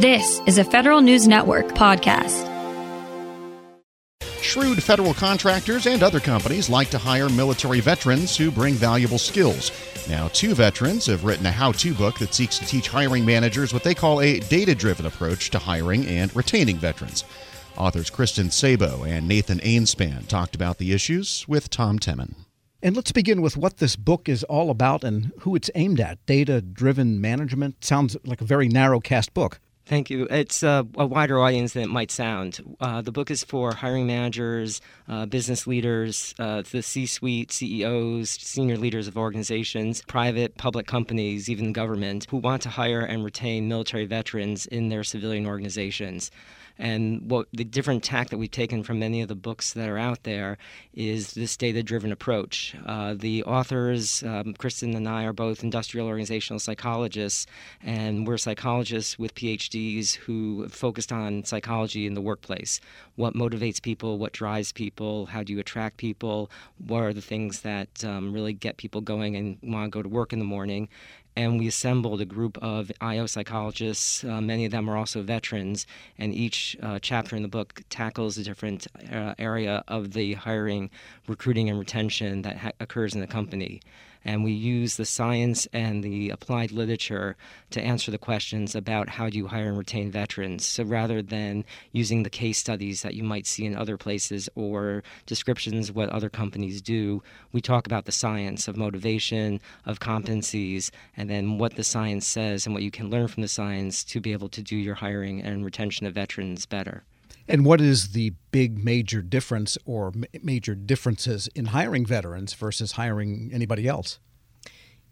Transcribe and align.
This 0.00 0.42
is 0.44 0.58
a 0.58 0.64
Federal 0.64 1.00
News 1.00 1.26
Network 1.26 1.68
podcast. 1.68 2.44
Shrewd 4.42 4.82
federal 4.82 5.14
contractors 5.14 5.86
and 5.86 6.02
other 6.02 6.20
companies 6.20 6.68
like 6.68 6.90
to 6.90 6.98
hire 6.98 7.30
military 7.30 7.80
veterans 7.80 8.36
who 8.36 8.50
bring 8.50 8.74
valuable 8.74 9.16
skills. 9.16 9.72
Now, 10.06 10.28
two 10.34 10.54
veterans 10.54 11.06
have 11.06 11.24
written 11.24 11.46
a 11.46 11.50
how 11.50 11.72
to 11.72 11.94
book 11.94 12.18
that 12.18 12.34
seeks 12.34 12.58
to 12.58 12.66
teach 12.66 12.88
hiring 12.88 13.24
managers 13.24 13.72
what 13.72 13.84
they 13.84 13.94
call 13.94 14.20
a 14.20 14.40
data 14.40 14.74
driven 14.74 15.06
approach 15.06 15.48
to 15.48 15.58
hiring 15.58 16.06
and 16.08 16.34
retaining 16.36 16.76
veterans. 16.76 17.24
Authors 17.78 18.10
Kristin 18.10 18.52
Saboe 18.52 19.08
and 19.08 19.26
Nathan 19.26 19.60
Ainspan 19.60 20.28
talked 20.28 20.54
about 20.54 20.76
the 20.76 20.92
issues 20.92 21.48
with 21.48 21.70
Tom 21.70 21.98
Temin. 21.98 22.34
And 22.82 22.94
let's 22.94 23.12
begin 23.12 23.40
with 23.40 23.56
what 23.56 23.78
this 23.78 23.96
book 23.96 24.28
is 24.28 24.44
all 24.44 24.68
about 24.68 25.04
and 25.04 25.32
who 25.40 25.56
it's 25.56 25.70
aimed 25.74 26.00
at. 26.00 26.18
Data 26.26 26.60
driven 26.60 27.18
management 27.18 27.82
sounds 27.82 28.14
like 28.26 28.42
a 28.42 28.44
very 28.44 28.68
narrow 28.68 29.00
cast 29.00 29.32
book. 29.32 29.58
Thank 29.86 30.10
you. 30.10 30.26
It's 30.30 30.64
uh, 30.64 30.82
a 30.96 31.06
wider 31.06 31.38
audience 31.40 31.74
than 31.74 31.84
it 31.84 31.90
might 31.90 32.10
sound. 32.10 32.58
Uh, 32.80 33.02
the 33.02 33.12
book 33.12 33.30
is 33.30 33.44
for 33.44 33.72
hiring 33.72 34.06
managers, 34.06 34.80
uh, 35.08 35.26
business 35.26 35.66
leaders, 35.66 36.34
uh, 36.38 36.62
the 36.70 36.82
C 36.82 37.06
suite, 37.06 37.52
CEOs, 37.52 38.30
senior 38.30 38.76
leaders 38.76 39.06
of 39.08 39.16
organizations, 39.16 40.02
private, 40.06 40.56
public 40.56 40.86
companies, 40.86 41.48
even 41.48 41.72
government, 41.72 42.26
who 42.30 42.38
want 42.38 42.62
to 42.62 42.68
hire 42.68 43.00
and 43.00 43.24
retain 43.24 43.68
military 43.68 44.06
veterans 44.06 44.66
in 44.66 44.88
their 44.88 45.04
civilian 45.04 45.46
organizations. 45.46 46.30
And 46.78 47.30
what 47.30 47.46
the 47.52 47.64
different 47.64 48.02
tack 48.02 48.28
that 48.30 48.38
we've 48.38 48.50
taken 48.50 48.82
from 48.82 48.98
many 48.98 49.22
of 49.22 49.28
the 49.28 49.34
books 49.34 49.72
that 49.72 49.88
are 49.88 49.98
out 49.98 50.24
there 50.24 50.58
is 50.92 51.32
this 51.32 51.56
data 51.56 51.82
driven 51.82 52.12
approach. 52.12 52.76
Uh, 52.84 53.14
the 53.14 53.42
authors, 53.44 54.22
um, 54.22 54.54
Kristin 54.54 54.94
and 54.94 55.08
I, 55.08 55.24
are 55.24 55.32
both 55.32 55.64
industrial 55.64 56.06
organizational 56.06 56.58
psychologists, 56.58 57.46
and 57.82 58.26
we're 58.26 58.36
psychologists 58.36 59.18
with 59.18 59.34
PhDs 59.34 60.14
who 60.14 60.68
focused 60.68 61.12
on 61.12 61.44
psychology 61.44 62.06
in 62.06 62.14
the 62.14 62.20
workplace. 62.20 62.80
What 63.14 63.34
motivates 63.34 63.80
people, 63.80 64.18
what 64.18 64.32
drives 64.32 64.72
people, 64.72 64.95
how 65.30 65.42
do 65.42 65.52
you 65.52 65.58
attract 65.58 65.98
people, 65.98 66.50
what 66.86 67.02
are 67.02 67.12
the 67.12 67.20
things 67.20 67.60
that 67.60 68.04
um, 68.04 68.32
really 68.32 68.52
get 68.52 68.76
people 68.76 69.00
going 69.00 69.36
and 69.36 69.58
want 69.62 69.86
to 69.86 69.90
go 69.90 70.02
to 70.02 70.08
work 70.08 70.32
in 70.32 70.38
the 70.38 70.44
morning? 70.44 70.88
And 71.36 71.58
we 71.58 71.66
assembled 71.68 72.22
a 72.22 72.24
group 72.24 72.56
of 72.62 72.90
IO 73.02 73.26
psychologists. 73.26 74.24
Uh, 74.24 74.40
many 74.40 74.64
of 74.64 74.72
them 74.72 74.88
are 74.88 74.96
also 74.96 75.22
veterans, 75.22 75.86
and 76.18 76.32
each 76.32 76.78
uh, 76.82 76.98
chapter 77.02 77.36
in 77.36 77.42
the 77.42 77.48
book 77.48 77.82
tackles 77.90 78.38
a 78.38 78.42
different 78.42 78.86
uh, 79.12 79.34
area 79.38 79.84
of 79.86 80.14
the 80.14 80.32
hiring, 80.32 80.88
recruiting, 81.28 81.68
and 81.68 81.78
retention 81.78 82.40
that 82.40 82.56
ha- 82.56 82.72
occurs 82.80 83.14
in 83.14 83.20
the 83.20 83.26
company 83.26 83.82
and 84.26 84.42
we 84.42 84.50
use 84.50 84.96
the 84.96 85.04
science 85.04 85.66
and 85.72 86.02
the 86.02 86.30
applied 86.30 86.72
literature 86.72 87.36
to 87.70 87.80
answer 87.80 88.10
the 88.10 88.18
questions 88.18 88.74
about 88.74 89.08
how 89.08 89.30
do 89.30 89.38
you 89.38 89.46
hire 89.46 89.68
and 89.68 89.78
retain 89.78 90.10
veterans. 90.10 90.66
So 90.66 90.82
rather 90.82 91.22
than 91.22 91.64
using 91.92 92.24
the 92.24 92.30
case 92.30 92.58
studies 92.58 93.02
that 93.02 93.14
you 93.14 93.22
might 93.22 93.46
see 93.46 93.64
in 93.64 93.76
other 93.76 93.96
places 93.96 94.48
or 94.56 95.04
descriptions 95.26 95.88
of 95.88 95.96
what 95.96 96.10
other 96.10 96.28
companies 96.28 96.82
do, 96.82 97.22
we 97.52 97.60
talk 97.60 97.86
about 97.86 98.04
the 98.04 98.12
science 98.12 98.66
of 98.66 98.76
motivation, 98.76 99.60
of 99.86 100.00
competencies, 100.00 100.90
and 101.16 101.30
then 101.30 101.56
what 101.56 101.76
the 101.76 101.84
science 101.84 102.26
says 102.26 102.66
and 102.66 102.74
what 102.74 102.82
you 102.82 102.90
can 102.90 103.08
learn 103.08 103.28
from 103.28 103.42
the 103.42 103.48
science 103.48 104.02
to 104.02 104.20
be 104.20 104.32
able 104.32 104.48
to 104.48 104.62
do 104.62 104.76
your 104.76 104.96
hiring 104.96 105.40
and 105.40 105.64
retention 105.64 106.04
of 106.04 106.14
veterans 106.14 106.66
better. 106.66 107.04
And 107.48 107.64
what 107.64 107.80
is 107.80 108.08
the 108.08 108.32
big 108.50 108.82
major 108.82 109.22
difference 109.22 109.78
or 109.84 110.12
major 110.42 110.74
differences 110.74 111.48
in 111.54 111.66
hiring 111.66 112.04
veterans 112.04 112.54
versus 112.54 112.92
hiring 112.92 113.50
anybody 113.52 113.86
else? 113.86 114.18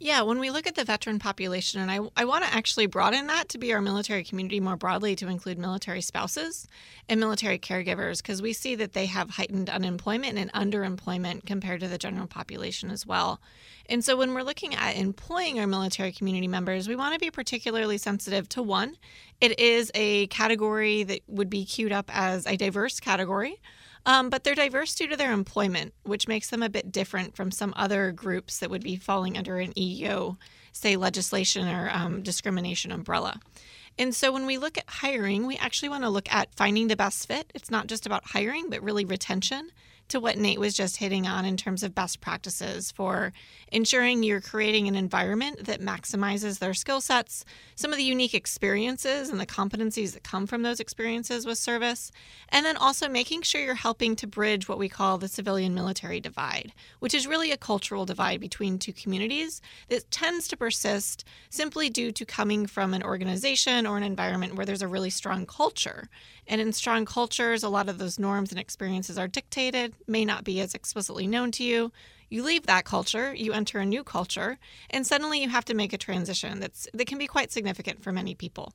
Yeah, 0.01 0.23
when 0.23 0.41
we 0.41 0.51
look 0.51 0.67
at 0.67 0.75
the 0.75 0.85
veteran 0.85 1.21
population, 1.21 1.81
and 1.81 1.91
I, 1.91 2.01
I 2.17 2.25
want 2.25 2.45
to 2.45 2.53
actually 2.53 2.87
broaden 2.87 3.29
that 3.29 3.49
to 3.51 3.59
be 3.59 3.73
our 3.73 3.81
military 3.81 4.25
community 4.25 4.59
more 4.59 4.77
broadly 4.77 5.15
to 5.17 5.29
include 5.29 5.57
military 5.57 6.01
spouses 6.01 6.67
and 7.09 7.21
military 7.21 7.59
caregivers, 7.61 8.19
because 8.19 8.43
we 8.43 8.53
see 8.53 8.75
that 8.75 8.93
they 8.93 9.07
have 9.07 9.31
heightened 9.31 9.71
unemployment 9.71 10.37
and 10.37 10.53
underemployment 10.53 11.47
compared 11.47 11.81
to 11.81 11.89
the 11.89 11.97
general 11.97 12.27
population 12.27 12.91
as 12.91 13.07
well. 13.07 13.41
And 13.89 14.05
so 14.05 14.17
when 14.17 14.35
we're 14.35 14.43
looking 14.43 14.75
at 14.75 14.97
employing 14.97 15.61
our 15.61 15.67
military 15.67 16.11
community 16.11 16.49
members, 16.49 16.89
we 16.89 16.97
want 16.97 17.15
to 17.15 17.21
be 17.21 17.31
particularly 17.31 17.97
sensitive 17.97 18.49
to 18.51 18.63
one, 18.63 18.97
it 19.41 19.59
is 19.61 19.93
a 19.95 20.27
category 20.27 21.05
that 21.05 21.21
would 21.29 21.49
be 21.49 21.65
queued 21.65 21.93
up 21.93 22.11
as 22.13 22.47
a 22.47 22.57
diverse 22.57 22.99
category. 22.99 23.61
Um, 24.07 24.29
but 24.29 24.45
they're 24.45 24.55
diverse 24.55 24.95
due 24.95 25.09
to 25.09 25.17
their 25.17 25.33
employment, 25.33 25.95
which 26.03 26.29
makes 26.29 26.51
them 26.51 26.63
a 26.63 26.69
bit 26.69 26.93
different 26.93 27.35
from 27.35 27.51
some 27.51 27.73
other 27.77 28.13
groups 28.13 28.59
that 28.59 28.71
would 28.71 28.83
be 28.83 28.97
falling 28.97 29.39
under 29.39 29.59
an 29.59 29.73
EEO, 29.73 30.37
say 30.73 30.97
legislation 30.97 31.69
or 31.69 31.91
um, 31.91 32.23
discrimination 32.23 32.93
umbrella. 32.93 33.41
And 33.99 34.15
so 34.15 34.33
when 34.33 34.45
we 34.45 34.59
look 34.59 34.77
at 34.77 34.85
hiring, 34.89 35.47
we 35.47 35.57
actually 35.57 35.89
want 35.89 36.03
to 36.03 36.11
look 36.11 36.31
at 36.33 36.55
finding 36.55 36.89
the 36.89 36.97
best 36.97 37.27
fit. 37.27 37.51
It's 37.55 37.71
not 37.71 37.87
just 37.87 38.07
about 38.07 38.25
hiring, 38.27 38.69
but 38.69 38.83
really 38.83 39.05
retention 39.05 39.71
to 40.09 40.21
what 40.21 40.37
Nate 40.37 40.61
was 40.61 40.75
just 40.75 40.99
hitting 40.99 41.27
on 41.27 41.45
in 41.45 41.57
terms 41.57 41.83
of 41.83 41.95
best 41.95 42.21
practices 42.21 42.91
for 42.91 43.33
ensuring 43.73 44.23
you're 44.23 44.41
creating 44.41 44.87
an 44.87 44.95
environment 44.95 45.65
that 45.65 45.81
maximizes 45.81 46.59
their 46.59 46.75
skill 46.75 47.01
sets, 47.01 47.45
some 47.75 47.91
of 47.91 47.97
the 47.97 48.05
unique 48.05 48.35
experiences 48.35 49.29
and 49.29 49.41
the 49.41 49.47
competencies 49.47 50.13
that 50.13 50.23
come 50.23 50.47
from 50.47 50.63
those 50.63 50.81
experiences 50.81 51.47
with 51.47 51.59
service, 51.59 52.13
and 52.51 52.65
then 52.65 52.77
also 52.77 53.09
making 53.09 53.43
sure 53.43 53.61
you're 53.61 53.75
helping 53.75 54.15
to 54.15 54.27
bridge 54.27 54.69
what 54.69 54.79
we 54.79 54.89
call 54.89 55.19
the 55.19 55.29
civilian 55.29 55.75
military 55.75 56.21
divide, 56.21 56.73
which 57.01 57.15
is 57.15 57.27
really 57.27 57.51
a 57.51 57.57
cultural 57.57 58.05
divide 58.05 58.41
between 58.41 58.79
two 58.79 58.93
communities 58.93 59.61
that 59.89 60.11
tends 60.11 60.47
to 60.49 60.57
persist 60.57 61.25
simply 61.51 61.89
due 61.89 62.13
to 62.13 62.25
coming 62.25 62.67
from 62.67 62.95
an 62.95 63.03
organization 63.03 63.87
or 63.87 63.97
an 63.97 64.03
environment 64.03 64.55
where 64.55 64.67
there's 64.67 64.83
a 64.83 64.89
really 64.89 65.11
strong 65.11 65.47
culture. 65.47 66.09
And 66.47 66.61
in 66.61 66.73
strong 66.73 67.07
cultures, 67.07 67.63
a 67.63 67.69
lot 67.69 67.89
of 67.89 67.99
those 67.99 68.19
norms 68.19 68.51
and 68.51 68.61
experiences 68.61 69.17
are 69.19 69.29
dictated, 69.29 69.94
may 70.07 70.25
not 70.25 70.45
be 70.45 70.61
as 70.61 70.75
explicitly 70.75 71.27
known 71.27 71.51
to 71.53 71.65
you. 71.65 71.93
You 72.31 72.43
leave 72.43 72.67
that 72.67 72.85
culture, 72.85 73.33
you 73.33 73.53
enter 73.53 73.79
a 73.79 73.87
new 73.87 74.03
culture, 74.03 74.59
and 74.91 75.07
suddenly 75.07 75.41
you 75.41 75.49
have 75.51 75.65
to 75.67 75.75
make 75.75 75.93
a 75.93 75.99
transition 75.99 76.59
that's 76.59 76.89
that 76.93 77.07
can 77.07 77.19
be 77.19 77.29
quite 77.29 77.53
significant 77.53 78.03
for 78.03 78.11
many 78.11 78.35
people. 78.35 78.73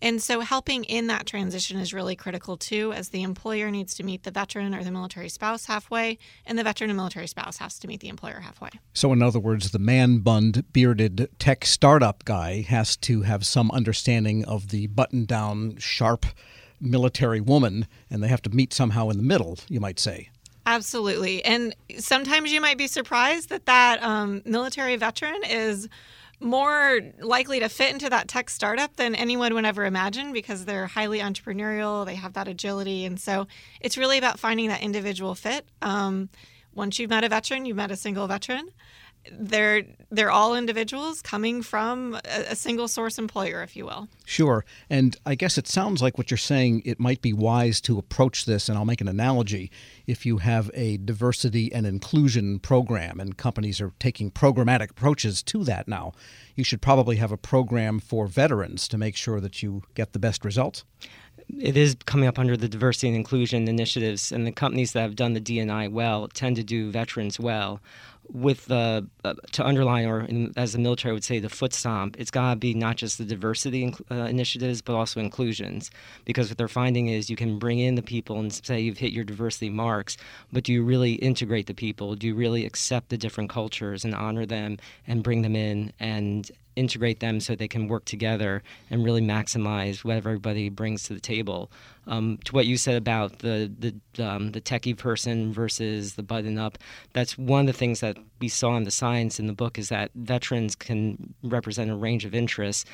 And 0.00 0.22
so 0.22 0.40
helping 0.40 0.84
in 0.84 1.08
that 1.08 1.26
transition 1.26 1.80
is 1.80 1.92
really 1.92 2.14
critical 2.14 2.56
too, 2.56 2.92
as 2.92 3.08
the 3.08 3.22
employer 3.22 3.70
needs 3.70 3.94
to 3.94 4.04
meet 4.04 4.22
the 4.22 4.30
veteran 4.30 4.74
or 4.74 4.84
the 4.84 4.92
military 4.92 5.28
spouse 5.28 5.64
halfway, 5.64 6.18
and 6.46 6.56
the 6.56 6.62
veteran 6.62 6.90
and 6.90 6.96
military 6.96 7.26
spouse 7.26 7.56
has 7.56 7.78
to 7.80 7.88
meet 7.88 8.00
the 8.00 8.08
employer 8.08 8.40
halfway. 8.40 8.70
So 8.92 9.12
in 9.12 9.22
other 9.22 9.40
words, 9.40 9.72
the 9.72 9.80
man 9.80 10.18
bunned 10.18 10.72
bearded 10.72 11.30
tech 11.38 11.64
startup 11.64 12.24
guy 12.24 12.60
has 12.60 12.96
to 12.98 13.22
have 13.22 13.44
some 13.44 13.72
understanding 13.72 14.44
of 14.44 14.68
the 14.68 14.86
button 14.86 15.24
down 15.24 15.78
sharp 15.78 16.26
military 16.80 17.40
woman, 17.40 17.88
and 18.08 18.22
they 18.22 18.28
have 18.28 18.42
to 18.42 18.50
meet 18.50 18.72
somehow 18.72 19.08
in 19.08 19.16
the 19.16 19.22
middle, 19.22 19.58
you 19.68 19.80
might 19.80 19.98
say. 19.98 20.30
Absolutely. 20.70 21.44
And 21.44 21.74
sometimes 21.98 22.52
you 22.52 22.60
might 22.60 22.78
be 22.78 22.86
surprised 22.86 23.48
that 23.48 23.66
that 23.66 24.00
um, 24.04 24.40
military 24.44 24.94
veteran 24.94 25.42
is 25.42 25.88
more 26.38 27.00
likely 27.20 27.58
to 27.58 27.68
fit 27.68 27.92
into 27.92 28.08
that 28.08 28.28
tech 28.28 28.48
startup 28.48 28.94
than 28.94 29.16
anyone 29.16 29.52
would 29.52 29.64
ever 29.64 29.84
imagine 29.84 30.32
because 30.32 30.66
they're 30.66 30.86
highly 30.86 31.18
entrepreneurial, 31.18 32.06
they 32.06 32.14
have 32.14 32.34
that 32.34 32.46
agility. 32.46 33.04
And 33.04 33.18
so 33.18 33.48
it's 33.80 33.98
really 33.98 34.16
about 34.16 34.38
finding 34.38 34.68
that 34.68 34.80
individual 34.80 35.34
fit. 35.34 35.66
Um, 35.82 36.28
once 36.72 37.00
you've 37.00 37.10
met 37.10 37.24
a 37.24 37.28
veteran, 37.28 37.66
you've 37.66 37.76
met 37.76 37.90
a 37.90 37.96
single 37.96 38.28
veteran 38.28 38.68
they're 39.32 39.84
they're 40.10 40.30
all 40.30 40.54
individuals 40.54 41.22
coming 41.22 41.62
from 41.62 42.14
a, 42.24 42.46
a, 42.50 42.56
single 42.56 42.88
source 42.88 43.18
employer 43.18 43.62
if 43.62 43.76
you 43.76 43.84
will. 43.84 44.08
Sure. 44.24 44.64
And 44.88 45.16
i 45.26 45.34
guess 45.34 45.58
it 45.58 45.68
sounds 45.68 46.02
like 46.02 46.16
what 46.18 46.30
you're 46.30 46.38
saying 46.38 46.82
it 46.84 46.98
might 46.98 47.20
be 47.20 47.32
wise 47.32 47.80
to 47.82 47.98
approach 47.98 48.44
this 48.44 48.68
and 48.68 48.78
i'll 48.78 48.84
make 48.84 49.00
an 49.00 49.08
analogy. 49.08 49.70
If 50.06 50.24
you 50.24 50.38
have 50.38 50.70
a 50.74 50.96
diversity 50.98 51.72
and 51.72 51.86
inclusion 51.86 52.58
program 52.58 53.20
and 53.20 53.36
companies 53.36 53.80
are 53.80 53.92
taking 53.98 54.30
programmatic 54.30 54.90
approaches 54.90 55.42
to 55.44 55.64
that 55.64 55.86
now 55.86 56.12
you 56.56 56.64
should 56.64 56.82
probably 56.82 57.16
have 57.16 57.32
a 57.32 57.36
program 57.36 58.00
for 58.00 58.26
veterans 58.26 58.88
to 58.88 58.98
make 58.98 59.16
sure 59.16 59.40
that 59.40 59.62
you 59.62 59.82
get 59.94 60.12
the 60.12 60.18
best 60.18 60.44
results. 60.44 60.84
It 61.58 61.76
is 61.76 61.96
coming 62.04 62.28
up 62.28 62.38
under 62.38 62.56
the 62.56 62.68
diversity 62.68 63.08
and 63.08 63.16
inclusion 63.16 63.66
initiatives, 63.66 64.30
and 64.30 64.46
the 64.46 64.52
companies 64.52 64.92
that 64.92 65.00
have 65.00 65.16
done 65.16 65.32
the 65.32 65.40
D&I 65.40 65.88
well 65.88 66.28
tend 66.28 66.56
to 66.56 66.62
do 66.62 66.90
veterans 66.90 67.40
well 67.40 67.80
with 68.32 68.66
the 68.66 69.06
uh, 69.24 69.34
to 69.52 69.66
underline 69.66 70.06
or 70.06 70.20
in, 70.20 70.52
as 70.56 70.72
the 70.72 70.78
military 70.78 71.12
would 71.12 71.24
say 71.24 71.38
the 71.38 71.48
foot 71.48 71.72
stomp 71.72 72.16
it's 72.18 72.30
got 72.30 72.50
to 72.50 72.56
be 72.56 72.74
not 72.74 72.96
just 72.96 73.18
the 73.18 73.24
diversity 73.24 73.94
uh, 74.10 74.14
initiatives 74.14 74.82
but 74.82 74.94
also 74.94 75.20
inclusions. 75.20 75.90
Because 76.24 76.48
what 76.48 76.58
they're 76.58 76.68
finding 76.68 77.08
is 77.08 77.30
you 77.30 77.36
can 77.36 77.58
bring 77.58 77.78
in 77.78 77.94
the 77.94 78.02
people 78.02 78.38
and 78.38 78.52
say 78.52 78.80
you've 78.80 78.98
hit 78.98 79.12
your 79.12 79.24
diversity 79.24 79.70
marks 79.70 80.16
but 80.52 80.64
do 80.64 80.72
you 80.72 80.82
really 80.82 81.14
integrate 81.14 81.66
the 81.66 81.74
people? 81.74 82.14
Do 82.14 82.26
you 82.26 82.34
really 82.34 82.64
accept 82.64 83.08
the 83.08 83.18
different 83.18 83.50
cultures 83.50 84.04
and 84.04 84.14
honor 84.14 84.46
them 84.46 84.78
and 85.06 85.22
bring 85.22 85.42
them 85.42 85.56
in 85.56 85.92
and 85.98 86.50
integrate 86.80 87.20
them 87.20 87.38
so 87.40 87.54
they 87.54 87.68
can 87.68 87.86
work 87.86 88.04
together 88.06 88.62
and 88.88 89.04
really 89.04 89.20
maximize 89.20 90.02
what 90.02 90.16
everybody 90.16 90.70
brings 90.70 91.04
to 91.04 91.14
the 91.14 91.20
table. 91.20 91.70
Um, 92.06 92.38
to 92.46 92.52
what 92.52 92.66
you 92.66 92.76
said 92.76 92.96
about 92.96 93.40
the 93.40 93.70
the, 93.78 94.26
um, 94.26 94.52
the 94.52 94.60
techie 94.60 94.96
person 94.96 95.52
versus 95.52 96.14
the 96.14 96.22
button 96.22 96.58
up, 96.58 96.78
that's 97.12 97.36
one 97.38 97.60
of 97.60 97.66
the 97.66 97.78
things 97.78 98.00
that 98.00 98.16
we 98.40 98.48
saw 98.48 98.76
in 98.76 98.84
the 98.84 98.90
science 98.90 99.38
in 99.38 99.46
the 99.46 99.52
book 99.52 99.78
is 99.78 99.90
that 99.90 100.10
veterans 100.14 100.74
can 100.74 101.34
represent 101.42 101.90
a 101.90 101.94
range 101.94 102.24
of 102.24 102.34
interests, 102.34 102.84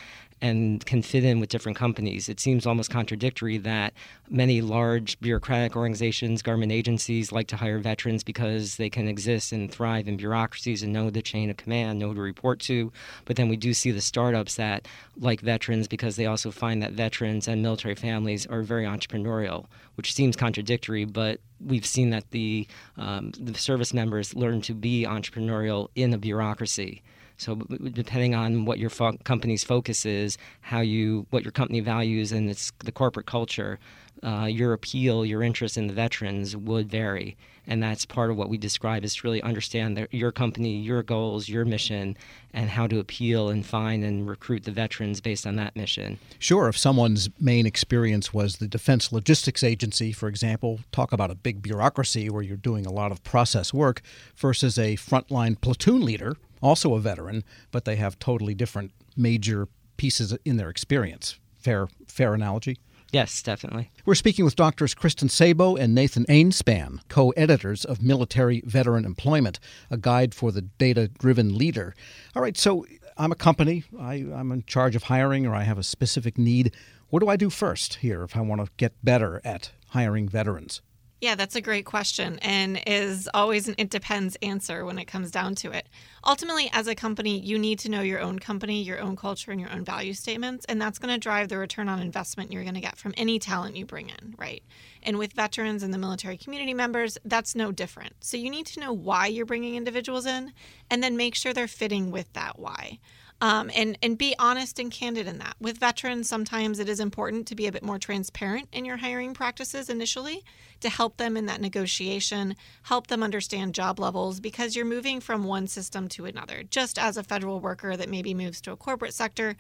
and 0.41 0.85
can 0.85 1.03
fit 1.03 1.25
in 1.25 1.41
with 1.41 1.49
different 1.49 1.79
companies. 1.79 2.29
It 2.29 2.41
seems 2.41 2.67
almost 2.67 2.91
contradictory 2.91 3.59
that 3.59 3.95
many 4.29 4.61
large 4.61 5.19
bureaucratic 5.21 5.77
organizations, 5.77 6.43
government 6.43 6.73
agencies 6.73 7.33
like 7.33 7.47
to 7.49 7.57
hire 7.57 7.79
veterans 7.79 8.23
because 8.23 8.77
they 8.77 8.91
can 8.91 9.09
exist 9.09 9.53
and 9.53 9.71
thrive 9.71 10.09
in 10.09 10.17
bureaucracies 10.17 10.83
and 10.83 10.93
know 10.93 11.11
the 11.11 11.23
chain 11.23 11.49
of 11.49 11.57
command, 11.57 11.99
know 11.99 12.13
to 12.13 12.21
report 12.21 12.61
to. 12.61 12.93
But 13.25 13.37
then 13.37 13.49
we 13.49 13.57
do 13.57 13.73
see 13.73 13.91
the 13.91 14.01
startups 14.01 14.57
that 14.57 14.87
like 15.19 15.41
veterans 15.41 15.89
because 15.89 16.17
they 16.17 16.27
also 16.27 16.51
find 16.51 16.83
that 16.83 16.93
veterans 16.93 17.49
and 17.49 17.63
military 17.63 17.95
families 17.95 18.47
are 18.47 18.63
very 18.63 18.85
entrepreneurial, 18.85 19.67
which 19.95 20.13
seems 20.13 20.37
contradictory, 20.37 21.05
but 21.05 21.41
we've 21.65 21.87
seen 21.87 22.11
that 22.11 22.31
the, 22.31 22.67
um, 22.99 23.33
the 23.41 23.55
service 23.55 23.95
members 23.95 24.35
learn 24.35 24.61
to 24.63 24.75
be 24.75 25.05
entrepreneurial 25.05 25.89
in 25.95 26.13
a 26.13 26.19
bureaucracy. 26.19 27.03
So 27.39 27.57
depending 27.57 28.35
on 28.35 28.65
what 28.65 28.79
your 28.79 28.91
fo- 28.91 29.19
company's 29.25 29.65
focus 29.65 30.07
is, 30.07 30.39
how 30.61 30.81
you 30.81 31.27
what 31.31 31.45
your 31.45 31.53
company 31.53 31.81
values, 31.81 32.33
and 32.33 32.49
it's 32.49 32.73
the 32.79 32.93
corporate 32.93 33.27
culture, 33.27 33.79
uh, 34.23 34.47
your 34.51 34.73
appeal, 34.73 35.25
your 35.25 35.43
interest 35.43 35.77
in 35.77 35.87
the 35.87 35.93
veterans 35.93 36.57
would 36.57 36.91
vary. 36.91 37.37
And 37.69 37.83
that's 37.83 38.07
part 38.07 38.31
of 38.31 38.37
what 38.37 38.49
we 38.49 38.59
describe 38.59 39.05
is 39.05 39.17
to 39.17 39.27
really 39.27 39.43
understand 39.43 40.07
your 40.13 40.31
company, 40.31 40.77
your 40.77 41.03
goals, 41.03 41.49
your 41.49 41.65
mission, 41.65 42.17
and 42.55 42.71
how 42.71 42.87
to 42.87 43.01
appeal 43.01 43.49
and 43.49 43.67
find 43.67 44.05
and 44.05 44.29
recruit 44.29 44.63
the 44.63 44.71
veterans 44.71 45.21
based 45.21 45.47
on 45.47 45.57
that 45.57 45.75
mission. 45.75 46.19
Sure, 46.39 46.69
if 46.69 46.79
someone's 46.79 47.29
main 47.41 47.67
experience 47.67 48.33
was 48.33 48.59
the 48.59 48.69
Defense 48.69 49.11
Logistics 49.11 49.65
Agency, 49.65 50.13
for 50.13 50.29
example, 50.29 50.81
talk 50.93 51.13
about 51.13 51.33
a 51.33 51.35
big 51.35 51.61
bureaucracy 51.61 52.31
where 52.31 52.43
you're 52.43 52.57
doing 52.57 52.87
a 52.87 52.93
lot 52.93 53.11
of 53.11 53.25
process 53.25 53.75
work 53.75 54.01
versus 54.37 54.79
a 54.79 54.95
frontline 54.97 55.61
platoon 55.61 56.05
leader 56.05 56.37
also 56.63 56.95
a 56.95 57.01
veteran, 57.01 57.45
but 57.71 57.85
they 57.85 57.97
have 57.97 58.19
totally 58.19 58.55
different 58.55 58.93
major 59.17 59.69
pieces 59.97 60.37
in 60.45 60.57
their 60.57 60.69
experience. 60.69 61.39
Fair, 61.59 61.89
fair 62.07 62.35
analogy. 62.35 62.79
Yes, 63.17 63.41
definitely. 63.41 63.91
We're 64.05 64.15
speaking 64.15 64.45
with 64.45 64.57
doctors 64.57 64.95
Kristin 64.95 65.31
Saboe 65.31 65.77
and 65.77 65.95
Nathan 65.95 66.27
Ainspan, 66.27 67.01
co 67.09 67.31
editors 67.31 67.83
of 67.83 68.03
Military 68.03 68.61
Veteran 68.67 69.07
Employment, 69.07 69.59
a 69.91 69.97
guide 69.97 70.35
for 70.35 70.53
the 70.53 70.61
data 70.61 71.09
driven 71.09 71.57
leader. 71.57 71.95
All 72.35 72.43
right, 72.43 72.59
so 72.59 72.85
I'm 73.17 73.33
a 73.33 73.35
company, 73.35 73.85
I, 73.99 74.17
I'm 74.35 74.53
in 74.53 74.65
charge 74.67 74.95
of 74.95 75.05
hiring, 75.05 75.47
or 75.47 75.55
I 75.55 75.63
have 75.63 75.79
a 75.79 75.83
specific 75.83 76.37
need. 76.37 76.77
What 77.09 77.21
do 77.21 77.31
I 77.31 77.37
do 77.37 77.49
first 77.49 77.95
here 77.95 78.23
if 78.23 78.37
I 78.37 78.43
want 78.43 78.63
to 78.63 78.71
get 78.77 78.93
better 79.03 79.41
at 79.47 79.71
hiring 79.93 80.29
veterans? 80.29 80.83
Yeah, 81.19 81.35
that's 81.35 81.57
a 81.57 81.63
great 81.63 81.87
question 81.87 82.39
and 82.41 82.79
is 82.87 83.27
always 83.33 83.69
an 83.69 83.75
it 83.79 83.89
depends 83.89 84.37
answer 84.43 84.85
when 84.85 84.99
it 84.99 85.07
comes 85.07 85.31
down 85.31 85.55
to 85.57 85.71
it. 85.71 85.89
Ultimately, 86.27 86.69
as 86.75 86.89
a 86.89 86.95
company, 86.95 87.39
you 87.41 87.59
need 87.59 87.79
to 87.81 87.89
know 87.89 88.03
your 88.03 88.21
own 88.21 88.39
company, 88.39 88.83
your 88.83 89.01
own 89.01 89.17
culture, 89.17 89.51
and 89.51 89.59
your 89.59 89.73
own 89.73 89.83
value 89.83 90.13
statements, 90.13 90.67
and 90.67 90.81
that's 90.81 90.99
going 90.99 91.15
to 91.15 91.19
drive 91.19 91.49
the 91.49 91.57
return 91.57 91.89
on 91.89 92.01
investment 92.01 92.53
you're 92.53 92.65
going 92.65 92.75
to 92.75 92.83
get 92.83 92.99
from 92.99 93.15
any 93.17 93.39
talent 93.39 93.77
you 93.77 93.87
bring 93.87 94.11
in, 94.11 94.35
right? 94.37 94.63
And 95.03 95.17
with 95.17 95.33
veterans 95.33 95.83
and 95.83 95.95
the 95.95 95.99
military 95.99 96.37
community 96.37 96.75
members, 96.75 97.17
that's 97.25 97.55
no 97.55 97.73
different. 97.73 98.13
So 98.21 98.37
you 98.37 98.51
need 98.51 98.67
to 98.67 98.81
know 98.81 98.93
why 98.93 99.27
you're 99.27 99.47
bringing 99.47 99.77
individuals 99.77 100.27
in 100.27 100.53
and 100.91 101.03
then 101.03 101.17
make 101.17 101.35
sure 101.35 101.55
they're 101.55 101.67
fitting 101.67 102.11
with 102.11 102.31
that 102.35 102.59
why 102.59 102.99
um, 103.41 103.71
and 103.75 103.99
and 104.03 104.17
be 104.17 104.35
honest 104.39 104.79
and 104.79 104.91
candid 104.91 105.27
in 105.27 105.39
that. 105.39 105.57
With 105.61 105.79
veterans, 105.79 106.29
sometimes 106.29 106.79
it 106.79 106.89
is 106.89 107.01
important 107.01 107.47
to 107.49 107.55
be 107.55 107.67
a 107.67 107.73
bit 107.73 107.83
more 107.83 107.99
transparent 107.99 108.69
in 108.73 108.85
your 108.85 108.97
hiring 108.97 109.35
practices 109.35 109.91
initially 109.91 110.45
to 110.81 110.89
help 110.89 111.17
them 111.17 111.37
in 111.37 111.47
that 111.47 111.61
negotiation, 111.61 112.57
help 112.83 113.09
them 113.09 113.23
understand 113.23 113.75
job 113.75 113.99
levels 113.99 114.41
because 114.41 114.75
you're 114.75 114.85
moving 114.85 115.21
from 115.21 115.45
one 115.45 115.67
system 115.67 116.09
to 116.09 116.25
another. 116.25 116.63
Just 116.63 116.99
as 116.99 117.17
a 117.17 117.23
federal 117.23 117.61
worker 117.61 117.97
that 117.97 118.09
maybe 118.09 118.35
moves 118.35 118.61
to 118.63 118.73
a 118.73 118.77
corporate 118.77 119.15
sector, 119.15 119.57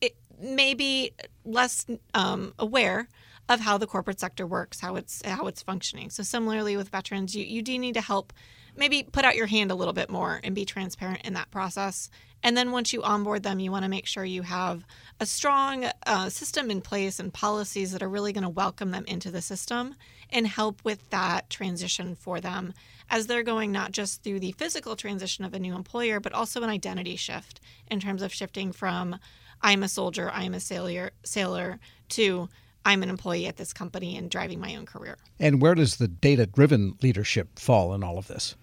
it 0.00 0.16
may 0.40 0.74
be 0.74 1.12
less 1.44 1.86
um, 2.14 2.52
aware 2.58 3.08
of 3.48 3.60
how 3.60 3.78
the 3.78 3.86
corporate 3.86 4.20
sector 4.20 4.46
works, 4.46 4.80
how 4.80 4.96
it's 4.96 5.24
how 5.24 5.46
it's 5.46 5.62
functioning. 5.62 6.10
So 6.10 6.22
similarly 6.22 6.76
with 6.76 6.88
veterans, 6.88 7.34
you, 7.34 7.44
you 7.44 7.62
do 7.62 7.78
need 7.78 7.94
to 7.94 8.00
help 8.00 8.32
maybe 8.76 9.02
put 9.02 9.24
out 9.24 9.36
your 9.36 9.46
hand 9.46 9.70
a 9.70 9.74
little 9.74 9.94
bit 9.94 10.10
more 10.10 10.40
and 10.42 10.54
be 10.54 10.64
transparent 10.64 11.22
in 11.24 11.34
that 11.34 11.50
process. 11.50 12.10
And 12.42 12.56
then 12.56 12.70
once 12.70 12.92
you 12.92 13.02
onboard 13.02 13.42
them, 13.42 13.58
you 13.58 13.72
want 13.72 13.84
to 13.84 13.88
make 13.88 14.06
sure 14.06 14.24
you 14.24 14.42
have 14.42 14.84
a 15.18 15.26
strong 15.26 15.86
uh, 16.06 16.28
system 16.28 16.70
in 16.70 16.80
place 16.80 17.18
and 17.18 17.32
policies 17.32 17.92
that 17.92 18.02
are 18.02 18.08
really 18.08 18.32
going 18.32 18.44
to 18.44 18.48
welcome 18.48 18.90
them 18.90 19.04
into 19.06 19.30
the 19.30 19.42
system 19.42 19.94
and 20.30 20.46
help 20.46 20.84
with 20.84 21.08
that 21.10 21.48
transition 21.50 22.14
for 22.14 22.40
them 22.40 22.74
as 23.08 23.26
they're 23.26 23.42
going 23.42 23.72
not 23.72 23.92
just 23.92 24.22
through 24.22 24.40
the 24.40 24.52
physical 24.52 24.96
transition 24.96 25.44
of 25.44 25.54
a 25.54 25.58
new 25.58 25.74
employer, 25.74 26.20
but 26.20 26.32
also 26.32 26.62
an 26.62 26.68
identity 26.68 27.16
shift 27.16 27.60
in 27.90 28.00
terms 28.00 28.22
of 28.22 28.32
shifting 28.32 28.72
from 28.72 29.18
I'm 29.62 29.82
a 29.82 29.88
soldier, 29.88 30.30
I'm 30.32 30.54
a 30.54 30.60
sailor, 30.60 31.12
sailor 31.24 31.78
to 32.10 32.48
I'm 32.84 33.02
an 33.02 33.10
employee 33.10 33.46
at 33.46 33.56
this 33.56 33.72
company 33.72 34.16
and 34.16 34.30
driving 34.30 34.60
my 34.60 34.76
own 34.76 34.86
career. 34.86 35.18
And 35.40 35.60
where 35.60 35.74
does 35.74 35.96
the 35.96 36.06
data 36.06 36.46
driven 36.46 36.96
leadership 37.02 37.58
fall 37.58 37.92
in 37.94 38.04
all 38.04 38.16
of 38.16 38.28
this? 38.28 38.54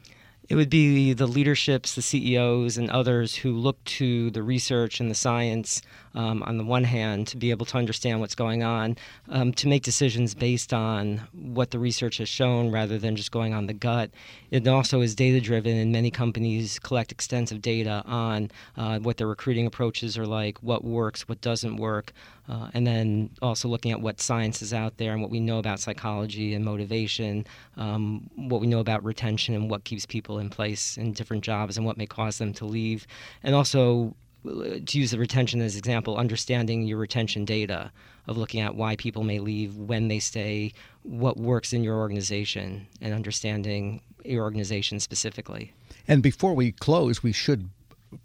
It 0.53 0.55
would 0.55 0.69
be 0.69 1.13
the 1.13 1.25
leaderships, 1.25 1.95
the 1.95 2.01
CEOs, 2.03 2.77
and 2.77 2.87
others 2.91 3.33
who 3.37 3.57
look 3.57 3.83
to 3.85 4.29
the 4.29 4.43
research 4.43 4.99
and 4.99 5.09
the 5.09 5.15
science 5.15 5.81
um, 6.15 6.43
on 6.43 6.57
the 6.57 6.63
one 6.63 6.83
hand 6.83 7.27
to 7.27 7.37
be 7.37 7.51
able 7.51 7.65
to 7.65 7.77
understand 7.77 8.19
what's 8.19 8.35
going 8.35 8.63
on, 8.63 8.97
um, 9.29 9.53
to 9.53 9.67
make 9.67 9.83
decisions 9.83 10.33
based 10.35 10.73
on 10.73 11.21
what 11.33 11.71
the 11.71 11.79
research 11.79 12.17
has 12.17 12.29
shown 12.29 12.71
rather 12.71 12.97
than 12.97 13.15
just 13.15 13.31
going 13.31 13.53
on 13.53 13.67
the 13.67 13.73
gut. 13.73 14.11
It 14.51 14.67
also 14.67 15.01
is 15.01 15.15
data 15.15 15.41
driven, 15.41 15.77
and 15.77 15.91
many 15.91 16.11
companies 16.11 16.79
collect 16.79 17.11
extensive 17.11 17.61
data 17.61 18.03
on 18.05 18.51
uh, 18.77 18.99
what 18.99 19.17
their 19.17 19.27
recruiting 19.27 19.65
approaches 19.65 20.17
are 20.17 20.27
like, 20.27 20.57
what 20.59 20.83
works, 20.83 21.27
what 21.27 21.41
doesn't 21.41 21.77
work, 21.77 22.13
uh, 22.49 22.69
and 22.73 22.85
then 22.85 23.29
also 23.41 23.67
looking 23.67 23.91
at 23.91 24.01
what 24.01 24.19
science 24.19 24.61
is 24.61 24.73
out 24.73 24.97
there 24.97 25.13
and 25.13 25.21
what 25.21 25.31
we 25.31 25.39
know 25.39 25.59
about 25.59 25.79
psychology 25.79 26.53
and 26.53 26.65
motivation, 26.65 27.45
um, 27.77 28.29
what 28.35 28.61
we 28.61 28.67
know 28.67 28.79
about 28.79 29.03
retention 29.03 29.55
and 29.55 29.69
what 29.69 29.83
keeps 29.85 30.05
people 30.05 30.39
in 30.39 30.49
place 30.49 30.97
in 30.97 31.13
different 31.13 31.43
jobs 31.43 31.77
and 31.77 31.85
what 31.85 31.97
may 31.97 32.05
cause 32.05 32.37
them 32.37 32.53
to 32.53 32.65
leave, 32.65 33.07
and 33.43 33.55
also 33.55 34.15
to 34.43 34.99
use 34.99 35.11
the 35.11 35.17
retention 35.17 35.61
as 35.61 35.75
example, 35.77 36.17
understanding 36.17 36.83
your 36.83 36.97
retention 36.97 37.45
data 37.45 37.91
of 38.27 38.37
looking 38.37 38.61
at 38.61 38.75
why 38.75 38.95
people 38.95 39.23
may 39.23 39.39
leave, 39.39 39.75
when 39.75 40.07
they 40.07 40.19
stay, 40.19 40.73
what 41.03 41.37
works 41.37 41.73
in 41.73 41.83
your 41.83 41.97
organization, 41.97 42.87
and 43.01 43.13
understanding 43.13 44.01
your 44.23 44.43
organization 44.43 44.99
specifically. 44.99 45.73
And 46.07 46.23
before 46.23 46.53
we 46.53 46.71
close, 46.71 47.23
we 47.23 47.31
should 47.31 47.69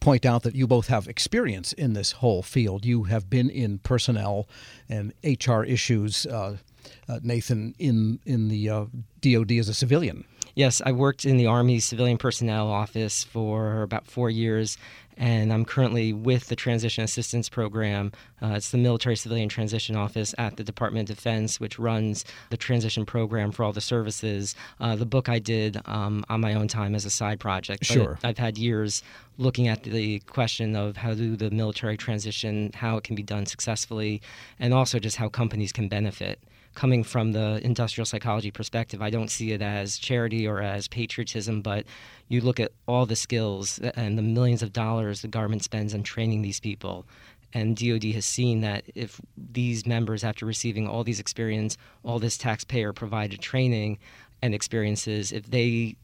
point 0.00 0.26
out 0.26 0.42
that 0.42 0.54
you 0.54 0.66
both 0.66 0.88
have 0.88 1.08
experience 1.08 1.72
in 1.72 1.94
this 1.94 2.12
whole 2.12 2.42
field. 2.42 2.84
You 2.84 3.04
have 3.04 3.30
been 3.30 3.50
in 3.50 3.78
personnel 3.78 4.48
and 4.88 5.12
HR 5.24 5.62
issues, 5.62 6.26
uh, 6.26 6.58
uh, 7.08 7.20
Nathan, 7.22 7.74
in 7.78 8.20
in 8.24 8.48
the 8.48 8.68
uh, 8.68 8.84
DoD 9.20 9.52
as 9.52 9.68
a 9.68 9.74
civilian. 9.74 10.24
Yes, 10.58 10.82
I 10.84 10.90
worked 10.90 11.24
in 11.24 11.36
the 11.36 11.46
Army 11.46 11.78
Civilian 11.78 12.18
Personnel 12.18 12.66
Office 12.66 13.22
for 13.22 13.82
about 13.82 14.08
four 14.08 14.28
years, 14.28 14.76
and 15.16 15.52
I'm 15.52 15.64
currently 15.64 16.12
with 16.12 16.48
the 16.48 16.56
Transition 16.56 17.04
Assistance 17.04 17.48
Program. 17.48 18.10
Uh, 18.42 18.54
it's 18.56 18.72
the 18.72 18.78
Military 18.78 19.14
Civilian 19.14 19.48
Transition 19.48 19.94
Office 19.94 20.34
at 20.36 20.56
the 20.56 20.64
Department 20.64 21.10
of 21.10 21.16
Defense, 21.16 21.60
which 21.60 21.78
runs 21.78 22.24
the 22.50 22.56
transition 22.56 23.06
program 23.06 23.52
for 23.52 23.62
all 23.62 23.72
the 23.72 23.80
services. 23.80 24.56
Uh, 24.80 24.96
the 24.96 25.06
book 25.06 25.28
I 25.28 25.38
did 25.38 25.80
um, 25.84 26.24
on 26.28 26.40
my 26.40 26.54
own 26.54 26.66
time 26.66 26.96
as 26.96 27.04
a 27.04 27.10
side 27.10 27.38
project. 27.38 27.84
Sure. 27.84 28.18
I've 28.24 28.38
had 28.38 28.58
years 28.58 29.04
looking 29.36 29.68
at 29.68 29.84
the 29.84 30.18
question 30.26 30.74
of 30.74 30.96
how 30.96 31.14
do 31.14 31.36
the 31.36 31.52
military 31.52 31.96
transition, 31.96 32.72
how 32.74 32.96
it 32.96 33.04
can 33.04 33.14
be 33.14 33.22
done 33.22 33.46
successfully, 33.46 34.22
and 34.58 34.74
also 34.74 34.98
just 34.98 35.18
how 35.18 35.28
companies 35.28 35.70
can 35.70 35.88
benefit 35.88 36.40
coming 36.78 37.02
from 37.02 37.32
the 37.32 37.60
industrial 37.64 38.06
psychology 38.06 38.52
perspective, 38.52 39.02
I 39.02 39.10
don't 39.10 39.32
see 39.32 39.50
it 39.50 39.60
as 39.60 39.98
charity 39.98 40.46
or 40.46 40.62
as 40.62 40.86
patriotism, 40.86 41.60
but 41.60 41.84
you 42.28 42.40
look 42.40 42.60
at 42.60 42.70
all 42.86 43.04
the 43.04 43.16
skills 43.16 43.80
and 43.80 44.16
the 44.16 44.22
millions 44.22 44.62
of 44.62 44.72
dollars 44.72 45.22
the 45.22 45.26
government 45.26 45.64
spends 45.64 45.92
on 45.92 46.04
training 46.04 46.42
these 46.42 46.60
people. 46.60 47.04
And 47.52 47.76
DoD 47.76 48.04
has 48.14 48.24
seen 48.24 48.60
that 48.60 48.84
if 48.94 49.20
these 49.36 49.86
members, 49.86 50.22
after 50.22 50.46
receiving 50.46 50.86
all 50.86 51.02
these 51.02 51.18
experience, 51.18 51.76
all 52.04 52.20
this 52.20 52.38
taxpayer 52.38 52.92
provided 52.92 53.40
training 53.40 53.98
and 54.40 54.54
experiences, 54.54 55.32
if 55.32 55.50
they 55.50 55.96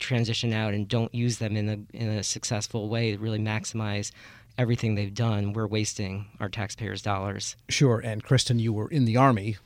transition 0.00 0.54
out 0.54 0.72
and 0.72 0.88
don't 0.88 1.14
use 1.14 1.36
them 1.36 1.58
in 1.58 1.68
a, 1.68 1.94
in 1.94 2.08
a 2.08 2.22
successful 2.22 2.88
way 2.88 3.12
to 3.12 3.18
really 3.18 3.38
maximize 3.38 4.12
everything 4.56 4.94
they've 4.94 5.12
done, 5.12 5.52
we're 5.52 5.66
wasting 5.66 6.24
our 6.40 6.48
taxpayers' 6.48 7.02
dollars. 7.02 7.54
Sure. 7.68 8.00
And 8.00 8.24
Kristin, 8.24 8.58
you 8.60 8.72
were 8.72 8.88
in 8.88 9.04
the 9.04 9.18
Army 9.18 9.58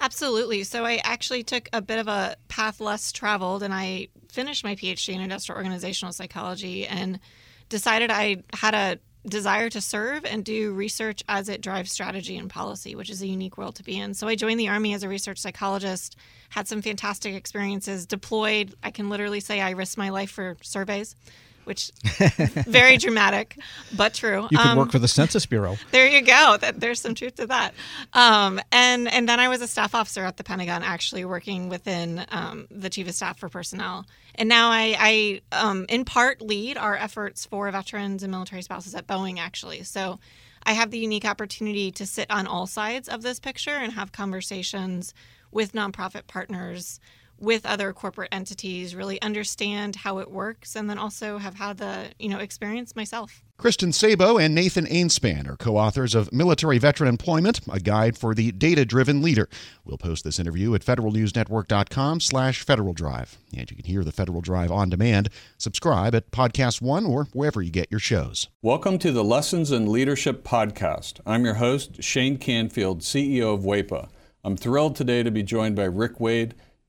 Absolutely. 0.00 0.64
So 0.64 0.84
I 0.84 1.00
actually 1.04 1.42
took 1.42 1.68
a 1.72 1.80
bit 1.80 1.98
of 1.98 2.08
a 2.08 2.36
path 2.48 2.80
less 2.80 3.12
traveled 3.12 3.62
and 3.62 3.72
I 3.72 4.08
finished 4.30 4.64
my 4.64 4.74
PhD 4.74 5.14
in 5.14 5.20
industrial 5.20 5.56
organizational 5.56 6.12
psychology 6.12 6.86
and 6.86 7.20
decided 7.68 8.10
I 8.10 8.42
had 8.52 8.74
a 8.74 8.98
desire 9.28 9.70
to 9.70 9.80
serve 9.80 10.24
and 10.24 10.44
do 10.44 10.72
research 10.72 11.22
as 11.28 11.48
it 11.48 11.62
drives 11.62 11.90
strategy 11.90 12.36
and 12.36 12.50
policy, 12.50 12.94
which 12.94 13.08
is 13.08 13.22
a 13.22 13.26
unique 13.26 13.56
world 13.56 13.76
to 13.76 13.82
be 13.82 13.98
in. 13.98 14.12
So 14.12 14.28
I 14.28 14.34
joined 14.34 14.60
the 14.60 14.68
Army 14.68 14.92
as 14.92 15.02
a 15.02 15.08
research 15.08 15.38
psychologist, 15.38 16.16
had 16.50 16.68
some 16.68 16.82
fantastic 16.82 17.34
experiences, 17.34 18.04
deployed. 18.04 18.74
I 18.82 18.90
can 18.90 19.08
literally 19.08 19.40
say 19.40 19.60
I 19.60 19.70
risked 19.70 19.96
my 19.96 20.10
life 20.10 20.30
for 20.30 20.58
surveys 20.62 21.16
which 21.64 21.90
very 22.66 22.96
dramatic, 22.96 23.58
but 23.96 24.14
true. 24.14 24.42
You 24.50 24.58
could 24.58 24.66
um, 24.66 24.78
work 24.78 24.92
for 24.92 24.98
the 24.98 25.08
Census 25.08 25.46
Bureau. 25.46 25.76
There 25.90 26.06
you 26.06 26.22
go. 26.22 26.56
That, 26.60 26.80
there's 26.80 27.00
some 27.00 27.14
truth 27.14 27.36
to 27.36 27.46
that. 27.46 27.74
Um, 28.12 28.60
and 28.72 29.08
and 29.12 29.28
then 29.28 29.40
I 29.40 29.48
was 29.48 29.60
a 29.60 29.66
staff 29.66 29.94
officer 29.94 30.24
at 30.24 30.36
the 30.36 30.44
Pentagon, 30.44 30.82
actually 30.82 31.24
working 31.24 31.68
within 31.68 32.24
um, 32.30 32.66
the 32.70 32.90
chief 32.90 33.08
of 33.08 33.14
staff 33.14 33.38
for 33.38 33.48
personnel. 33.48 34.06
And 34.34 34.48
now 34.48 34.70
I, 34.70 34.96
I 34.98 35.40
um, 35.52 35.86
in 35.88 36.04
part, 36.04 36.42
lead 36.42 36.76
our 36.76 36.96
efforts 36.96 37.46
for 37.46 37.70
veterans 37.70 38.22
and 38.22 38.30
military 38.30 38.62
spouses 38.62 38.94
at 38.94 39.06
Boeing, 39.06 39.38
actually. 39.38 39.82
So 39.82 40.18
I 40.66 40.72
have 40.72 40.90
the 40.90 40.98
unique 40.98 41.24
opportunity 41.24 41.90
to 41.92 42.06
sit 42.06 42.30
on 42.30 42.46
all 42.46 42.66
sides 42.66 43.08
of 43.08 43.22
this 43.22 43.38
picture 43.38 43.70
and 43.70 43.92
have 43.92 44.12
conversations 44.12 45.14
with 45.50 45.72
nonprofit 45.72 46.26
partners 46.26 47.00
with 47.44 47.66
other 47.66 47.92
corporate 47.92 48.30
entities, 48.32 48.94
really 48.94 49.20
understand 49.22 49.96
how 49.96 50.18
it 50.18 50.30
works, 50.30 50.74
and 50.74 50.88
then 50.88 50.98
also 50.98 51.38
have 51.38 51.54
had 51.54 51.78
the 51.78 52.10
you 52.18 52.28
know 52.28 52.38
experience 52.38 52.96
myself. 52.96 53.42
Kristin 53.56 53.94
Saboe 53.94 54.36
and 54.36 54.52
Nathan 54.52 54.84
Ainspan 54.86 55.48
are 55.48 55.56
co-authors 55.56 56.16
of 56.16 56.32
Military 56.32 56.78
Veteran 56.78 57.08
Employment, 57.08 57.60
a 57.70 57.78
guide 57.78 58.18
for 58.18 58.34
the 58.34 58.50
data-driven 58.50 59.22
leader. 59.22 59.48
We'll 59.84 59.96
post 59.96 60.24
this 60.24 60.40
interview 60.40 60.74
at 60.74 60.80
federalnewsnetwork.com 60.80 62.18
slash 62.18 62.62
Federal 62.62 62.92
Drive. 62.92 63.38
And 63.56 63.70
you 63.70 63.76
can 63.76 63.86
hear 63.86 64.02
the 64.02 64.10
Federal 64.10 64.40
Drive 64.40 64.72
on 64.72 64.90
demand. 64.90 65.28
Subscribe 65.56 66.16
at 66.16 66.32
Podcast 66.32 66.82
One 66.82 67.06
or 67.06 67.28
wherever 67.32 67.62
you 67.62 67.70
get 67.70 67.92
your 67.92 68.00
shows. 68.00 68.48
Welcome 68.60 68.98
to 68.98 69.12
the 69.12 69.22
Lessons 69.22 69.70
in 69.70 69.90
Leadership 69.90 70.42
Podcast. 70.42 71.20
I'm 71.24 71.44
your 71.44 71.54
host, 71.54 72.02
Shane 72.02 72.38
Canfield, 72.38 73.02
CEO 73.02 73.54
of 73.54 73.60
WEPA. 73.60 74.08
I'm 74.42 74.56
thrilled 74.56 74.96
today 74.96 75.22
to 75.22 75.30
be 75.30 75.44
joined 75.44 75.76
by 75.76 75.84
Rick 75.84 76.18
Wade, 76.18 76.54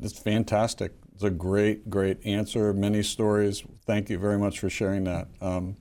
It's 0.00 0.18
fantastic. 0.18 0.92
It's 1.14 1.24
a 1.24 1.30
great, 1.30 1.90
great 1.90 2.24
answer. 2.24 2.72
Many 2.72 3.02
stories. 3.02 3.64
Thank 3.84 4.08
you 4.08 4.18
very 4.18 4.38
much 4.38 4.60
for 4.60 4.70
sharing 4.70 5.04
that. 5.04 5.28
Um, 5.40 5.76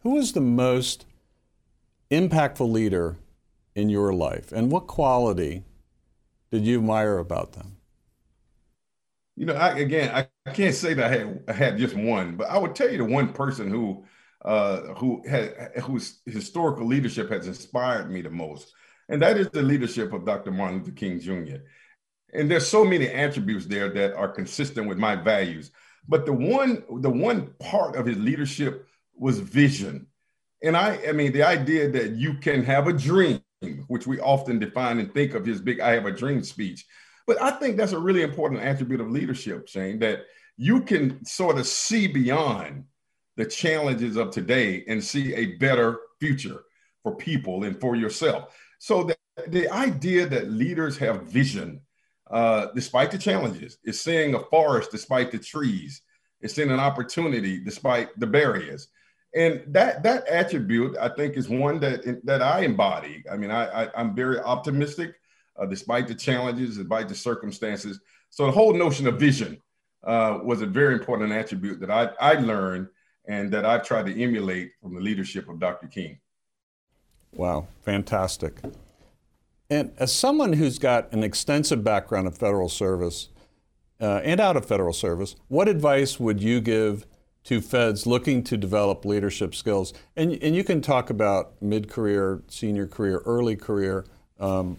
who 0.00 0.16
is 0.16 0.32
the 0.32 0.40
most 0.40 1.04
impactful 2.10 2.70
leader 2.70 3.18
in 3.74 3.90
your 3.90 4.14
life, 4.14 4.52
and 4.52 4.70
what 4.70 4.86
quality 4.86 5.64
did 6.50 6.64
you 6.64 6.78
admire 6.78 7.18
about 7.18 7.52
them? 7.52 7.76
You 9.36 9.46
know, 9.46 9.54
I, 9.54 9.78
again, 9.78 10.14
I, 10.14 10.28
I 10.46 10.54
can't 10.54 10.74
say 10.74 10.94
that 10.94 11.12
I 11.12 11.16
had, 11.16 11.44
I 11.48 11.52
had 11.52 11.76
just 11.76 11.94
one, 11.94 12.36
but 12.36 12.48
I 12.48 12.56
would 12.56 12.74
tell 12.74 12.90
you 12.90 12.98
the 12.98 13.04
one 13.04 13.32
person 13.32 13.68
who 13.68 14.04
uh, 14.42 14.94
who 14.94 15.22
had 15.28 15.72
whose 15.82 16.20
historical 16.24 16.86
leadership 16.86 17.30
has 17.30 17.46
inspired 17.48 18.10
me 18.10 18.22
the 18.22 18.30
most, 18.30 18.72
and 19.08 19.20
that 19.20 19.36
is 19.36 19.50
the 19.50 19.62
leadership 19.62 20.12
of 20.12 20.24
Dr. 20.24 20.52
Martin 20.52 20.78
Luther 20.78 20.92
King 20.92 21.20
Jr. 21.20 21.56
And 22.32 22.50
there's 22.50 22.66
so 22.66 22.84
many 22.84 23.08
attributes 23.08 23.66
there 23.66 23.88
that 23.90 24.14
are 24.14 24.28
consistent 24.28 24.88
with 24.88 24.98
my 24.98 25.16
values. 25.16 25.70
But 26.08 26.26
the 26.26 26.32
one, 26.32 26.84
the 27.00 27.10
one 27.10 27.52
part 27.58 27.96
of 27.96 28.06
his 28.06 28.18
leadership 28.18 28.86
was 29.16 29.38
vision. 29.38 30.06
And 30.62 30.76
I, 30.76 30.98
I 31.08 31.12
mean, 31.12 31.32
the 31.32 31.42
idea 31.42 31.90
that 31.90 32.12
you 32.12 32.34
can 32.34 32.64
have 32.64 32.86
a 32.86 32.92
dream, 32.92 33.42
which 33.88 34.06
we 34.06 34.20
often 34.20 34.58
define 34.58 34.98
and 34.98 35.12
think 35.12 35.34
of 35.34 35.44
his 35.44 35.60
big 35.60 35.80
I 35.80 35.92
have 35.92 36.06
a 36.06 36.12
dream 36.12 36.42
speech. 36.42 36.84
But 37.26 37.40
I 37.42 37.50
think 37.52 37.76
that's 37.76 37.92
a 37.92 37.98
really 37.98 38.22
important 38.22 38.62
attribute 38.62 39.00
of 39.00 39.10
leadership, 39.10 39.68
Shane, 39.68 39.98
that 39.98 40.26
you 40.56 40.82
can 40.82 41.24
sort 41.24 41.58
of 41.58 41.66
see 41.66 42.06
beyond 42.06 42.84
the 43.36 43.44
challenges 43.44 44.16
of 44.16 44.30
today 44.30 44.84
and 44.88 45.02
see 45.02 45.34
a 45.34 45.56
better 45.56 45.98
future 46.20 46.62
for 47.02 47.16
people 47.16 47.64
and 47.64 47.78
for 47.80 47.96
yourself. 47.96 48.56
So 48.78 49.04
the, 49.04 49.16
the 49.48 49.68
idea 49.68 50.26
that 50.26 50.50
leaders 50.50 50.96
have 50.98 51.24
vision 51.24 51.80
uh, 52.30 52.66
despite 52.74 53.10
the 53.10 53.18
challenges. 53.18 53.78
It's 53.84 54.00
seeing 54.00 54.34
a 54.34 54.40
forest 54.40 54.90
despite 54.90 55.30
the 55.30 55.38
trees. 55.38 56.02
It's 56.40 56.54
seeing 56.54 56.70
an 56.70 56.80
opportunity 56.80 57.58
despite 57.58 58.18
the 58.18 58.26
barriers. 58.26 58.88
And 59.34 59.62
that 59.68 60.02
that 60.02 60.26
attribute, 60.28 60.96
I 60.98 61.08
think, 61.10 61.36
is 61.36 61.48
one 61.48 61.78
that 61.80 62.20
that 62.24 62.42
I 62.42 62.60
embody. 62.60 63.22
I 63.30 63.36
mean, 63.36 63.50
I, 63.50 63.84
I 63.84 64.00
am 64.00 64.14
very 64.14 64.40
optimistic, 64.40 65.14
uh, 65.58 65.66
despite 65.66 66.08
the 66.08 66.14
challenges, 66.14 66.78
despite 66.78 67.08
the 67.08 67.14
circumstances. 67.14 68.00
So 68.30 68.46
the 68.46 68.52
whole 68.52 68.72
notion 68.72 69.06
of 69.06 69.20
vision 69.20 69.60
uh, 70.04 70.38
was 70.42 70.62
a 70.62 70.66
very 70.66 70.94
important 70.94 71.32
attribute 71.32 71.80
that 71.80 71.90
I 71.90 72.10
I 72.18 72.34
learned 72.34 72.88
and 73.28 73.52
that 73.52 73.66
I've 73.66 73.84
tried 73.84 74.06
to 74.06 74.22
emulate 74.22 74.72
from 74.80 74.94
the 74.94 75.00
leadership 75.00 75.48
of 75.48 75.58
Dr. 75.58 75.88
King. 75.88 76.18
Wow, 77.34 77.66
fantastic. 77.82 78.60
And 79.68 79.92
as 79.98 80.14
someone 80.14 80.54
who's 80.54 80.78
got 80.78 81.12
an 81.12 81.24
extensive 81.24 81.82
background 81.82 82.26
in 82.26 82.32
federal 82.32 82.68
service 82.68 83.28
uh, 84.00 84.20
and 84.22 84.40
out 84.40 84.56
of 84.56 84.64
federal 84.64 84.92
service, 84.92 85.34
what 85.48 85.68
advice 85.68 86.20
would 86.20 86.40
you 86.42 86.60
give 86.60 87.06
to 87.44 87.60
feds 87.60 88.06
looking 88.06 88.42
to 88.44 88.56
develop 88.56 89.04
leadership 89.04 89.54
skills? 89.54 89.92
And, 90.16 90.32
and 90.42 90.54
you 90.54 90.62
can 90.62 90.80
talk 90.80 91.10
about 91.10 91.60
mid 91.60 91.88
career, 91.88 92.42
senior 92.48 92.86
career, 92.86 93.22
early 93.24 93.56
career. 93.56 94.04
Um, 94.38 94.78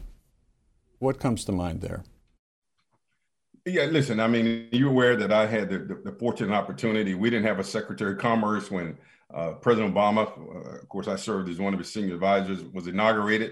what 1.00 1.20
comes 1.20 1.44
to 1.46 1.52
mind 1.52 1.82
there? 1.82 2.04
Yeah, 3.66 3.86
listen, 3.86 4.22
I 4.22 4.28
mean, 4.28 4.70
you're 4.72 4.90
aware 4.90 5.18
that 5.18 5.34
I 5.34 5.46
had 5.46 5.70
the, 5.70 5.80
the, 5.80 6.12
the 6.12 6.12
fortunate 6.14 6.54
opportunity. 6.56 7.16
We 7.16 7.30
didn't 7.30 7.46
have 7.46 7.60
a 7.60 7.64
Secretary 7.66 8.14
of 8.14 8.18
Commerce 8.18 8.72
when 8.72 8.98
uh, 9.34 9.52
President 9.52 9.94
Obama, 9.94 10.26
uh, 10.26 10.78
of 10.78 10.88
course, 10.88 11.10
I 11.10 11.18
served 11.18 11.50
as 11.50 11.60
one 11.60 11.74
of 11.74 11.80
his 11.80 11.92
senior 11.92 12.14
advisors, 12.14 12.64
was 12.64 12.88
inaugurated. 12.88 13.52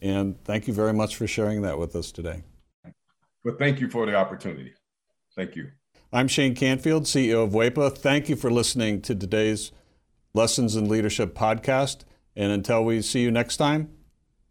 And 0.00 0.42
thank 0.44 0.68
you 0.68 0.74
very 0.74 0.92
much 0.92 1.16
for 1.16 1.26
sharing 1.26 1.62
that 1.62 1.78
with 1.78 1.96
us 1.96 2.12
today. 2.12 2.42
Well, 3.44 3.56
thank 3.58 3.80
you 3.80 3.88
for 3.88 4.06
the 4.06 4.14
opportunity. 4.14 4.72
Thank 5.34 5.56
you. 5.56 5.70
I'm 6.12 6.28
Shane 6.28 6.54
Canfield, 6.54 7.04
CEO 7.04 7.44
of 7.44 7.50
WEPA. 7.50 7.96
Thank 7.96 8.28
you 8.28 8.36
for 8.36 8.50
listening 8.50 9.02
to 9.02 9.14
today's 9.14 9.72
Lessons 10.34 10.76
in 10.76 10.88
Leadership 10.88 11.34
podcast. 11.34 12.04
And 12.36 12.52
until 12.52 12.84
we 12.84 13.02
see 13.02 13.20
you 13.20 13.30
next 13.30 13.56
time, 13.56 13.90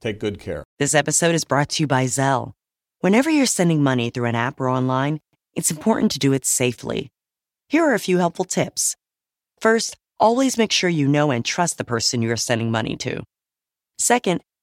take 0.01 0.19
good 0.19 0.39
care. 0.39 0.63
This 0.79 0.93
episode 0.93 1.33
is 1.33 1.45
brought 1.45 1.69
to 1.69 1.83
you 1.83 1.87
by 1.87 2.05
Zelle. 2.05 2.53
Whenever 2.99 3.29
you're 3.29 3.45
sending 3.45 3.81
money 3.81 4.09
through 4.09 4.25
an 4.25 4.35
app 4.35 4.59
or 4.59 4.69
online, 4.69 5.19
it's 5.55 5.71
important 5.71 6.11
to 6.11 6.19
do 6.19 6.33
it 6.33 6.45
safely. 6.45 7.09
Here 7.69 7.83
are 7.83 7.93
a 7.93 7.99
few 7.99 8.17
helpful 8.17 8.45
tips. 8.45 8.95
First, 9.59 9.97
always 10.19 10.57
make 10.57 10.71
sure 10.71 10.89
you 10.89 11.07
know 11.07 11.31
and 11.31 11.43
trust 11.43 11.77
the 11.77 11.83
person 11.83 12.21
you 12.21 12.31
are 12.31 12.37
sending 12.37 12.71
money 12.71 12.95
to. 12.97 13.23
Second, 13.97 14.41